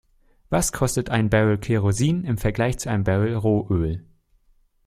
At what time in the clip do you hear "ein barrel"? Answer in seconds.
1.11-1.59